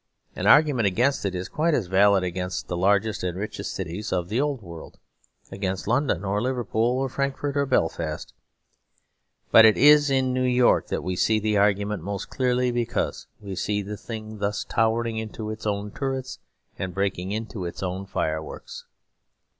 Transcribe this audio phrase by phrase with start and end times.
[0.35, 4.29] Any argument against it is quite as valid against the largest and richest cities of
[4.29, 4.97] the Old World,
[5.51, 8.33] against London or Liverpool or Frankfort or Belfast.
[9.51, 13.53] But it is in New York that we see the argument most clearly, because we
[13.55, 16.39] see the thing thus towering into its own turrets
[16.79, 18.87] and breaking into its own fireworks.